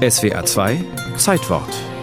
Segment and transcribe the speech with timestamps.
[0.00, 0.84] SWA 2
[1.16, 1.99] Zeitwort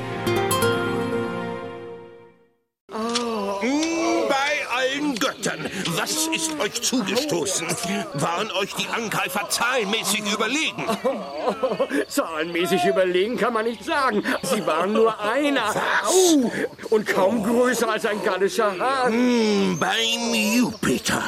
[5.95, 7.67] Was ist euch zugestoßen?
[8.15, 10.85] Waren euch die Angreifer zahlenmäßig überlegen?
[11.03, 14.23] Oh, zahlenmäßig überlegen kann man nicht sagen.
[14.43, 15.61] Sie waren nur einer.
[15.73, 16.89] Was?
[16.89, 19.13] Und kaum größer als ein gallischer Hahn.
[19.13, 21.21] Hm, beim Jupiter.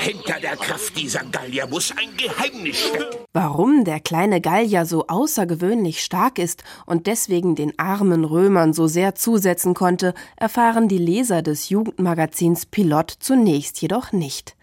[0.00, 3.16] Hinter der Kraft dieser Gallier muss ein Geheimnis stecken.
[3.32, 9.14] Warum der kleine Gallier so außergewöhnlich stark ist und deswegen den armen Römern so sehr
[9.14, 14.56] zusetzen konnte, erfahren die Leser des Jugendmagazins Pilot zunächst jedoch jedoch nicht.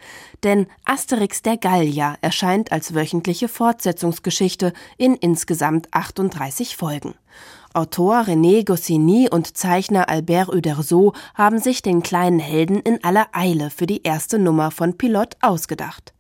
[0.44, 7.16] Denn Asterix der Gallier erscheint als wöchentliche Fortsetzungsgeschichte in insgesamt 38 Folgen.
[7.74, 13.70] Autor René Goscinny und Zeichner Albert Uderzo haben sich den kleinen Helden in aller Eile
[13.70, 16.14] für die erste Nummer von Pilot ausgedacht.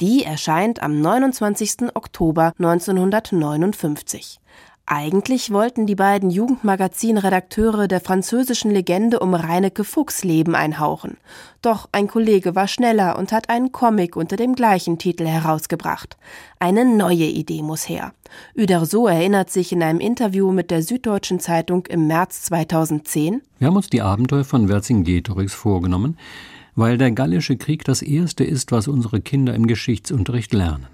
[0.00, 1.94] Die erscheint am 29.
[1.94, 4.40] Oktober 1959.
[4.88, 11.16] Eigentlich wollten die beiden Jugendmagazin-Redakteure der französischen Legende um Reineke Fuchs Leben einhauchen.
[11.60, 16.16] Doch ein Kollege war schneller und hat einen Comic unter dem gleichen Titel herausgebracht.
[16.60, 18.12] Eine neue Idee muss her.
[18.56, 23.42] Uderso erinnert sich in einem Interview mit der Süddeutschen Zeitung im März 2010.
[23.58, 26.16] Wir haben uns die Abenteuer von Vercingetorix vorgenommen,
[26.76, 30.86] weil der Gallische Krieg das erste ist, was unsere Kinder im Geschichtsunterricht lernen.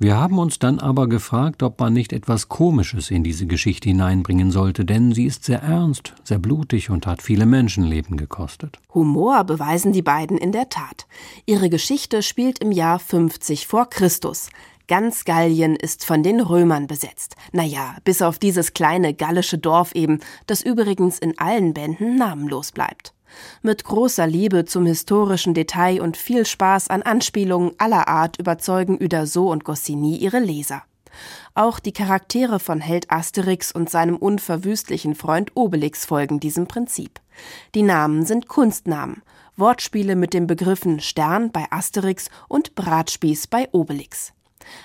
[0.00, 4.52] Wir haben uns dann aber gefragt, ob man nicht etwas Komisches in diese Geschichte hineinbringen
[4.52, 8.78] sollte, denn sie ist sehr ernst, sehr blutig und hat viele Menschenleben gekostet.
[8.94, 11.08] Humor beweisen die beiden in der Tat.
[11.46, 14.50] Ihre Geschichte spielt im Jahr 50 vor Christus.
[14.86, 17.34] Ganz Gallien ist von den Römern besetzt.
[17.52, 23.12] Naja, bis auf dieses kleine gallische Dorf eben, das übrigens in allen Bänden namenlos bleibt.
[23.62, 29.50] Mit großer Liebe zum historischen Detail und viel Spaß an Anspielungen aller Art überzeugen Uderso
[29.50, 30.82] und Goscinny ihre Leser.
[31.54, 37.20] Auch die Charaktere von Held Asterix und seinem unverwüstlichen Freund Obelix folgen diesem Prinzip.
[37.74, 39.22] Die Namen sind Kunstnamen,
[39.56, 44.32] Wortspiele mit den Begriffen Stern bei Asterix und Bratspieß bei Obelix.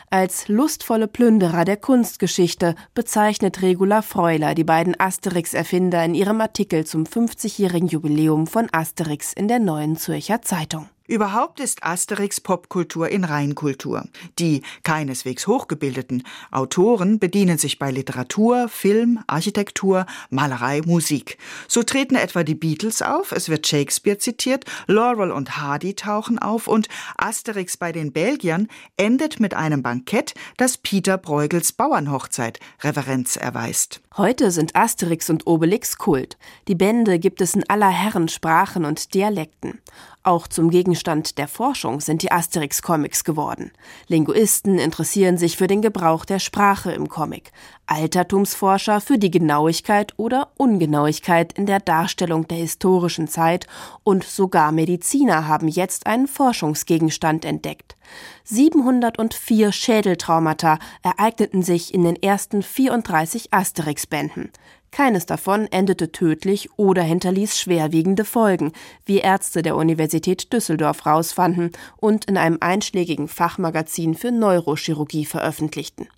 [0.10, 7.04] Als lustvolle Plünderer der Kunstgeschichte bezeichnet Regula Freuler die beiden Asterix-Erfinder in ihrem Artikel zum
[7.04, 10.90] 50-jährigen Jubiläum von Asterix in der Neuen Zürcher Zeitung.
[11.06, 14.06] Überhaupt ist Asterix Popkultur in Reinkultur.
[14.40, 21.38] Die keineswegs hochgebildeten Autoren bedienen sich bei Literatur, Film, Architektur, Malerei, Musik.
[21.68, 26.70] So treten etwa die Beatles auf, es wird Shakespeare zitiert, Laurel und Hardy tauchen auf
[26.70, 26.88] und
[27.18, 34.00] Asterix bei den Belgiern endet mit einem Bankett, das Peter Bruegels Bauernhochzeit Reverenz erweist.
[34.16, 36.38] Heute sind Asterix und Obelix Kult.
[36.70, 39.82] Die Bände gibt es in aller Herren Sprachen und Dialekten.
[40.26, 43.74] Auch zum Gegenstand der Forschung sind die Asterix-Comics geworden.
[44.08, 47.52] Linguisten interessieren sich für den Gebrauch der Sprache im Comic,
[47.88, 53.68] Altertumsforscher für die Genauigkeit oder Ungenauigkeit in der Darstellung der historischen Zeit
[54.06, 57.98] und sogar Mediziner haben jetzt einen Forschungsgegenstand entdeckt.
[58.46, 64.54] 704 Schädeltraumata ereigneten sich in den ersten 34 Asterix-Bänden.
[64.94, 68.74] Keines davon endete tödlich oder hinterließ schwerwiegende Folgen,
[69.06, 76.10] wie Ärzte der Universität Düsseldorf rausfanden und in einem einschlägigen Fachmagazin für Neurochirurgie veröffentlichten.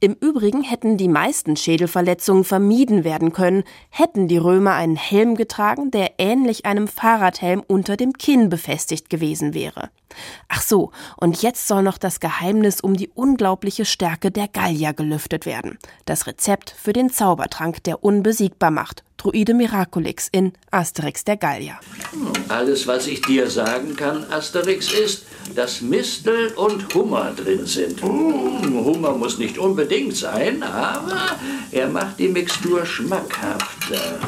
[0.00, 5.90] Im Übrigen hätten die meisten Schädelverletzungen vermieden werden können, hätten die Römer einen Helm getragen,
[5.90, 9.90] der ähnlich einem Fahrradhelm unter dem Kinn befestigt gewesen wäre.
[10.48, 15.46] Ach so, und jetzt soll noch das Geheimnis um die unglaubliche Stärke der Gallier gelüftet
[15.46, 15.78] werden.
[16.04, 19.04] Das Rezept für den Zaubertrank, der unbesiegbar macht.
[19.22, 21.78] Druide Miraculix in Asterix der Gallier.
[22.48, 28.02] Alles, was ich dir sagen kann, Asterix, ist, dass Mistel und Hummer drin sind.
[28.02, 31.36] Mmh, Hummer muss nicht unbedingt sein, aber
[31.70, 34.18] er macht die Mixtur schmackhafter.